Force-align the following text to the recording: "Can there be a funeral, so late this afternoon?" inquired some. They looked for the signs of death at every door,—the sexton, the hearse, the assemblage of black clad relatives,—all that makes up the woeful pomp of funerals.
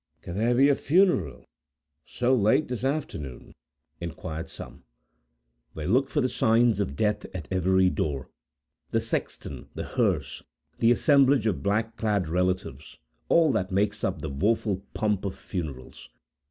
"Can 0.23 0.35
there 0.35 0.55
be 0.55 0.67
a 0.67 0.73
funeral, 0.73 1.45
so 2.07 2.33
late 2.33 2.67
this 2.67 2.83
afternoon?" 2.83 3.53
inquired 3.99 4.49
some. 4.49 4.83
They 5.75 5.85
looked 5.85 6.09
for 6.09 6.21
the 6.21 6.27
signs 6.27 6.79
of 6.79 6.95
death 6.95 7.23
at 7.35 7.47
every 7.51 7.91
door,—the 7.91 8.99
sexton, 8.99 9.69
the 9.75 9.83
hearse, 9.85 10.41
the 10.79 10.89
assemblage 10.89 11.45
of 11.45 11.61
black 11.61 11.97
clad 11.97 12.27
relatives,—all 12.27 13.51
that 13.51 13.71
makes 13.71 14.03
up 14.03 14.23
the 14.23 14.29
woeful 14.29 14.83
pomp 14.95 15.23
of 15.23 15.35
funerals. 15.37 16.09